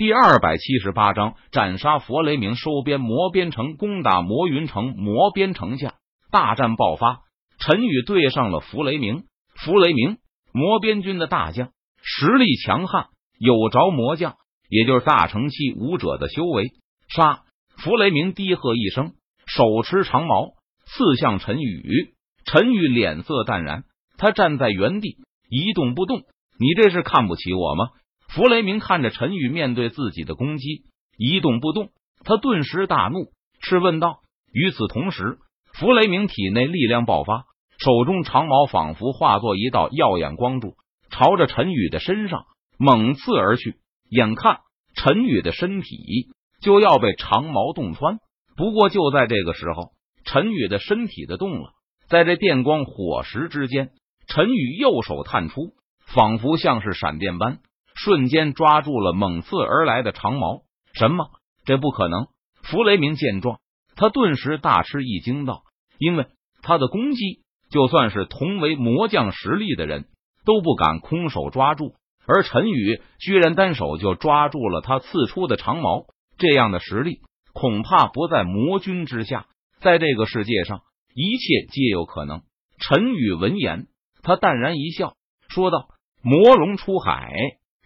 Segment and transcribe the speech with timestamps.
[0.00, 4.94] 第二百七十八章斩杀佛雷鸣，收编魔边城，攻打魔云城。
[4.96, 5.96] 魔边城下
[6.32, 7.18] 大战爆发，
[7.58, 9.24] 陈宇对上了弗雷鸣。
[9.56, 10.16] 弗雷鸣，
[10.54, 11.68] 魔边军的大将，
[12.02, 13.08] 实力强悍，
[13.38, 14.36] 有着魔将，
[14.70, 16.70] 也就是大成期武者的修为。
[17.14, 17.42] 杀！
[17.76, 19.12] 弗雷鸣低喝一声，
[19.46, 20.52] 手持长矛
[20.86, 22.14] 刺向陈宇。
[22.46, 23.84] 陈宇脸色淡然，
[24.16, 25.18] 他站在原地
[25.50, 26.20] 一动不动。
[26.58, 27.90] 你这是看不起我吗？
[28.32, 30.84] 弗雷明看着陈宇面对自己的攻击
[31.18, 31.90] 一动不动，
[32.24, 34.20] 他顿时大怒，斥问道。
[34.52, 35.38] 与此同时，
[35.74, 37.44] 弗雷明体内力量爆发，
[37.78, 40.74] 手中长矛仿佛化作一道耀眼光柱，
[41.10, 42.44] 朝着陈宇的身上
[42.78, 43.76] 猛刺而去。
[44.08, 44.60] 眼看
[44.94, 46.28] 陈宇的身体
[46.60, 48.18] 就要被长矛洞穿，
[48.56, 49.90] 不过就在这个时候，
[50.24, 51.72] 陈宇的身体的动了，
[52.08, 53.90] 在这电光火石之间，
[54.28, 55.74] 陈宇右手探出，
[56.06, 57.58] 仿佛像是闪电般。
[58.02, 60.62] 瞬间抓住了猛刺而来的长矛。
[60.94, 61.26] 什么？
[61.64, 62.28] 这不可能！
[62.62, 63.58] 弗雷明见状，
[63.94, 65.62] 他顿时大吃一惊，道
[66.00, 66.26] ：“因为
[66.62, 70.06] 他的攻击，就算是同为魔将实力的人
[70.46, 71.94] 都不敢空手抓住，
[72.26, 76.06] 而陈宇居然单手就抓住了他刺出的长矛，
[76.38, 77.20] 这样的实力
[77.52, 79.46] 恐怕不在魔君之下。
[79.80, 80.80] 在这个世界上，
[81.14, 82.42] 一切皆有可能。”
[82.80, 83.88] 陈宇闻言，
[84.22, 85.12] 他淡然一笑，
[85.50, 85.88] 说道
[86.24, 87.30] ：“魔龙出海。”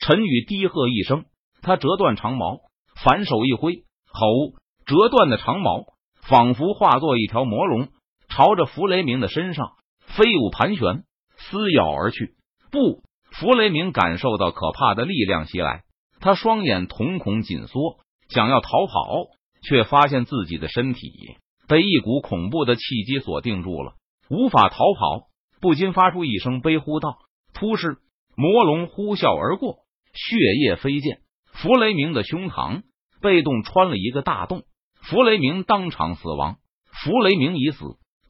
[0.00, 1.26] 陈宇低喝一声，
[1.60, 2.60] 他折断长矛，
[3.04, 4.26] 反手一挥，吼！
[4.86, 5.84] 折断的长矛
[6.22, 7.88] 仿佛化作一条魔龙，
[8.28, 11.04] 朝着弗雷明的身上飞舞盘旋，
[11.36, 12.34] 撕咬而去。
[12.72, 15.82] 不，弗雷明感受到可怕的力量袭来，
[16.18, 17.98] 他双眼瞳孔紧缩，
[18.30, 19.26] 想要逃跑，
[19.62, 21.12] 却发现自己的身体
[21.68, 23.92] 被一股恐怖的气机锁定住了，
[24.30, 25.28] 无法逃跑，
[25.60, 27.18] 不禁发出一声悲呼道
[27.52, 27.98] ：“突施！”
[28.34, 29.80] 魔龙呼啸而过。
[30.12, 31.20] 血液飞溅，
[31.52, 32.82] 弗雷明的胸膛
[33.20, 34.64] 被洞穿了一个大洞，
[35.02, 36.56] 弗雷明当场死亡。
[36.92, 37.78] 弗雷明已死，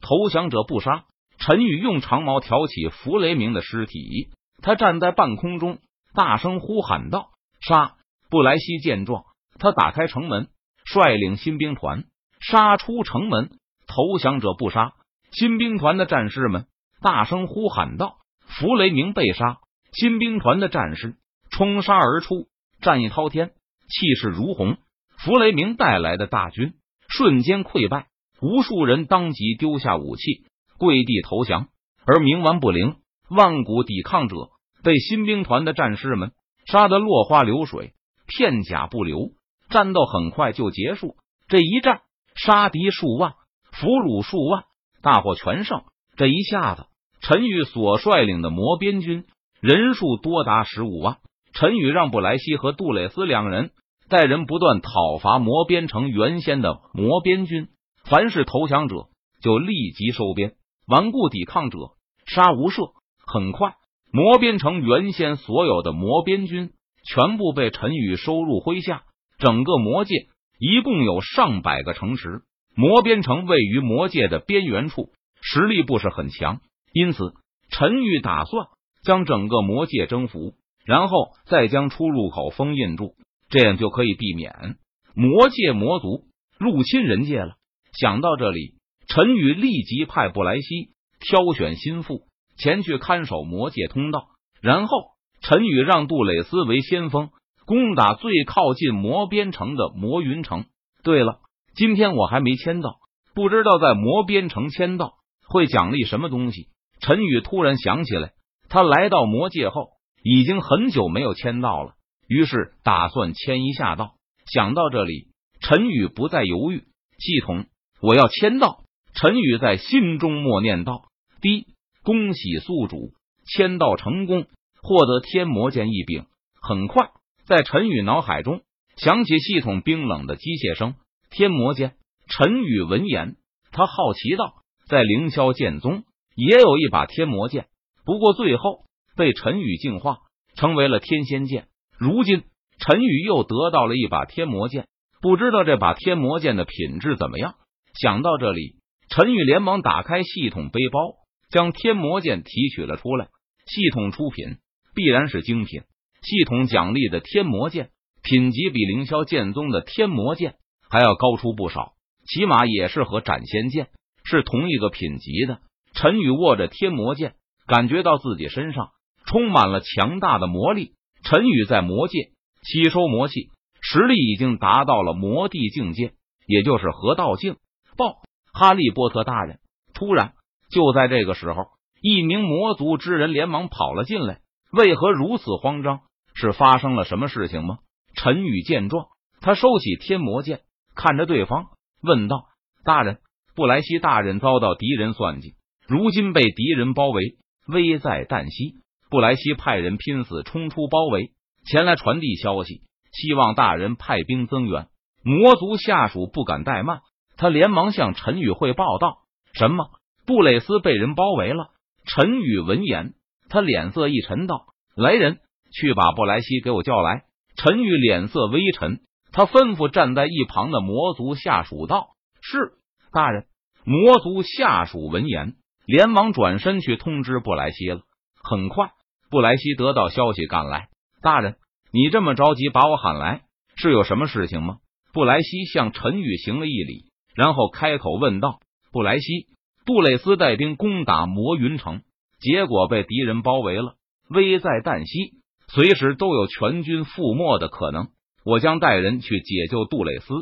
[0.01, 1.05] 投降者不杀。
[1.37, 4.29] 陈宇用长矛挑起弗雷明的尸体，
[4.61, 5.79] 他站在半空中，
[6.13, 7.29] 大声呼喊道
[7.67, 7.95] ：“杀！”
[8.29, 9.23] 布莱西见状，
[9.59, 10.49] 他打开城门，
[10.85, 12.05] 率领新兵团
[12.39, 13.49] 杀出城门。
[13.87, 14.93] 投降者不杀。
[15.31, 16.67] 新兵团的战士们
[17.01, 19.57] 大声呼喊道：“弗雷明被杀！”
[19.91, 21.17] 新兵团的战士。
[21.51, 22.47] 冲杀而出，
[22.81, 23.51] 战意滔天，
[23.87, 24.77] 气势如虹。
[25.17, 26.73] 弗雷明带来的大军
[27.07, 28.07] 瞬间溃败，
[28.41, 30.45] 无数人当即丢下武器，
[30.79, 31.67] 跪地投降。
[32.05, 32.95] 而冥顽不灵、
[33.29, 34.35] 万古抵抗者
[34.83, 36.31] 被新兵团的战士们
[36.65, 37.93] 杀得落花流水，
[38.25, 39.29] 片甲不留。
[39.69, 41.15] 战斗很快就结束。
[41.47, 42.01] 这一战，
[42.35, 43.33] 杀敌数万，
[43.71, 44.63] 俘虏数万，
[45.01, 45.83] 大获全胜。
[46.15, 46.87] 这一下子，
[47.21, 49.25] 陈宇所率领的魔边军
[49.59, 51.17] 人数多达十五万。
[51.53, 53.71] 陈宇让布莱西和杜蕾斯两人
[54.09, 57.67] 带人不断讨伐魔边城原先的魔边军，
[58.03, 59.07] 凡是投降者
[59.41, 60.53] 就立即收编，
[60.87, 61.77] 顽固抵抗者
[62.25, 62.93] 杀无赦。
[63.25, 63.75] 很快，
[64.11, 66.71] 魔边城原先所有的魔边军
[67.03, 69.03] 全部被陈宇收入麾下。
[69.37, 70.27] 整个魔界
[70.59, 72.41] 一共有上百个城池，
[72.75, 75.09] 魔边城位于魔界的边缘处，
[75.41, 76.61] 实力不是很强，
[76.93, 77.33] 因此
[77.69, 78.67] 陈宇打算
[79.03, 80.53] 将整个魔界征服。
[80.85, 83.15] 然后再将出入口封印住，
[83.49, 84.77] 这样就可以避免
[85.13, 86.25] 魔界魔族
[86.57, 87.55] 入侵人界了。
[87.99, 88.75] 想到这里，
[89.07, 92.21] 陈宇立即派布莱西挑选心腹
[92.57, 94.27] 前去看守魔界通道。
[94.61, 94.97] 然后，
[95.41, 97.29] 陈宇让杜蕾斯为先锋
[97.65, 100.65] 攻打最靠近魔边城的魔云城。
[101.03, 101.39] 对了，
[101.75, 102.99] 今天我还没签到，
[103.33, 105.13] 不知道在魔边城签到
[105.47, 106.69] 会奖励什么东西。
[106.99, 108.33] 陈宇突然想起来，
[108.69, 109.89] 他来到魔界后。
[110.23, 111.93] 已经很久没有签到了，
[112.27, 114.15] 于是打算签一下到。
[114.45, 115.27] 想到这里，
[115.61, 116.83] 陈宇不再犹豫，
[117.17, 117.65] 系统，
[118.01, 118.83] 我要签到。
[119.13, 121.03] 陈宇在心中默念道
[121.41, 121.67] ：“第一，
[122.03, 123.13] 恭喜宿主
[123.45, 124.45] 签到成功，
[124.81, 126.25] 获得天魔剑一柄。”
[126.61, 127.09] 很快，
[127.45, 128.61] 在陈宇脑海中
[128.95, 130.95] 响起系统冰冷的机械声
[131.29, 131.95] ：“天魔剑。”
[132.29, 133.35] 陈宇闻言，
[133.71, 136.03] 他好奇道：“在凌霄剑宗
[136.35, 137.67] 也有一把天魔剑，
[138.05, 138.85] 不过最后……”
[139.15, 140.17] 被陈宇净化，
[140.55, 141.67] 成为了天仙剑。
[141.97, 142.43] 如今
[142.79, 144.87] 陈宇又得到了一把天魔剑，
[145.21, 147.55] 不知道这把天魔剑的品质怎么样。
[147.93, 148.77] 想到这里，
[149.09, 151.15] 陈宇连忙打开系统背包，
[151.49, 153.27] 将天魔剑提取了出来。
[153.67, 154.57] 系统出品，
[154.95, 155.81] 必然是精品。
[156.21, 157.89] 系统奖励的天魔剑
[158.23, 160.55] 品级比凌霄剑宗的天魔剑
[160.89, 161.93] 还要高出不少，
[162.25, 163.89] 起码也是和斩仙剑
[164.23, 165.59] 是同一个品级的。
[165.93, 167.35] 陈宇握着天魔剑，
[167.67, 168.89] 感觉到自己身上。
[169.31, 170.91] 充满了强大的魔力，
[171.23, 172.31] 陈宇在魔界
[172.63, 173.49] 吸收魔气，
[173.79, 176.11] 实力已经达到了魔帝境界，
[176.45, 177.55] 也就是河道境。
[177.95, 178.17] 报，
[178.53, 179.59] 哈利波特大人！
[179.93, 180.33] 突然，
[180.69, 181.67] 就在这个时候，
[182.01, 184.41] 一名魔族之人连忙跑了进来。
[184.73, 186.01] 为何如此慌张？
[186.33, 187.77] 是发生了什么事情吗？
[188.17, 189.05] 陈宇见状，
[189.39, 190.59] 他收起天魔剑，
[190.93, 191.67] 看着对方
[192.01, 192.47] 问道
[192.83, 193.19] ：“大人，
[193.55, 195.55] 布莱希大人遭到敌人算计，
[195.87, 197.37] 如今被敌人包围，
[197.67, 198.81] 危在旦夕。
[199.11, 201.33] 布莱希派人拼死冲出包围，
[201.65, 202.81] 前来传递消息，
[203.11, 204.87] 希望大人派兵增援。”
[205.21, 207.01] 魔族下属不敢怠慢，
[207.35, 209.17] 他连忙向陈宇汇报道
[209.53, 209.89] ：“什么？
[210.25, 211.71] 布雷斯被人包围了？”
[212.07, 213.13] 陈宇闻言，
[213.49, 215.39] 他脸色一沉，道：“来人，
[215.73, 217.23] 去把布莱希给我叫来。”
[217.57, 219.01] 陈宇脸色微沉，
[219.33, 222.11] 他吩咐站在一旁的魔族下属道
[222.41, 222.71] ：“是
[223.11, 223.45] 大人。”
[223.83, 225.55] 魔族下属闻言，
[225.85, 228.01] 连忙转身去通知布莱希了。
[228.43, 228.91] 很快，
[229.31, 230.89] 布莱希得到消息赶来
[231.23, 231.55] ：“大人，
[231.93, 233.43] 你这么着急把我喊来，
[233.77, 234.79] 是有什么事情吗？”
[235.13, 238.59] 布莱希向陈宇行了一礼，然后开口问道
[238.91, 239.47] ：“布莱希，
[239.85, 242.01] 杜蕾斯带兵攻打魔云城，
[242.41, 243.95] 结果被敌人包围了，
[244.29, 245.37] 危在旦夕，
[245.69, 248.09] 随时都有全军覆没的可能。
[248.43, 250.33] 我将带人去解救杜蕾斯，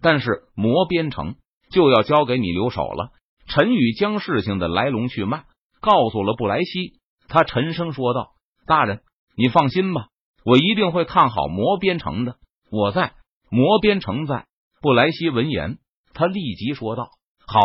[0.00, 1.34] 但是魔边城
[1.72, 3.10] 就要交给你留守了。”
[3.48, 5.44] 陈宇将事情的来龙去脉
[5.80, 8.32] 告诉了布莱希，他沉声说道
[8.66, 9.00] ：“大人，
[9.36, 10.08] 你放心吧，
[10.44, 12.36] 我一定会看好魔边城的。
[12.70, 13.14] 我在。”
[13.48, 14.46] 魔边城在。
[14.82, 15.78] 布莱希闻言，
[16.12, 17.10] 他立即说道
[17.46, 17.60] ：“好。”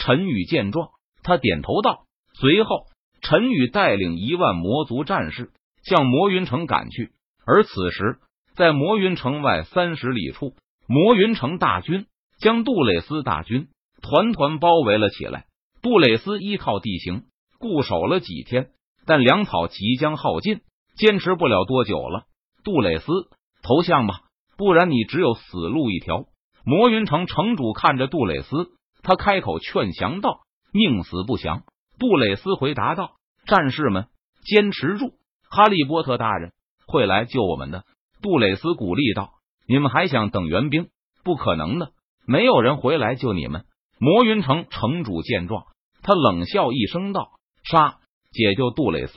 [0.00, 0.88] 陈宇见状，
[1.22, 2.04] 他点头道。
[2.34, 2.86] 随后，
[3.20, 5.50] 陈宇带领一万魔族战士
[5.82, 7.10] 向魔云城赶去。
[7.44, 8.20] 而此时，
[8.54, 10.54] 在魔云城外三十里处，
[10.86, 12.06] 魔云城大军
[12.38, 13.68] 将杜蕾斯大军
[14.00, 15.46] 团团包围了起来。
[15.82, 17.24] 杜蕾斯依靠地形
[17.58, 18.70] 固守了几天，
[19.08, 20.60] 但粮草即将耗尽，
[20.94, 22.24] 坚持不了多久了。
[22.62, 23.06] 杜蕾斯，
[23.62, 24.20] 投降吧！
[24.58, 26.26] 不然你只有死路一条。
[26.62, 28.68] 魔云城城主看着杜蕾斯，
[29.02, 30.40] 他开口劝降道
[30.74, 31.62] ：“宁死不降。”
[31.98, 33.12] 杜蕾斯回答道
[33.48, 34.08] ：“战士们，
[34.44, 35.14] 坚持住，
[35.48, 36.52] 哈利波特大人
[36.86, 37.84] 会来救我们的。”
[38.20, 39.30] 杜蕾斯鼓励道
[39.66, 40.88] ：“你们还想等援兵？
[41.24, 41.92] 不可能的，
[42.26, 43.64] 没有人回来救你们。”
[43.98, 45.64] 魔云城城主见状，
[46.02, 47.30] 他冷笑一声道
[47.64, 48.00] ：“杀！
[48.38, 49.14] 解救杜蕾斯，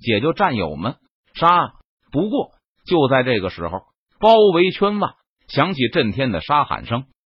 [0.00, 0.96] 解救战友们，
[1.34, 1.74] 杀！”
[2.10, 2.50] 不过
[2.84, 3.82] 就在这个时候。
[4.18, 5.10] 包围圈外
[5.46, 7.04] 响起震天的杀喊声，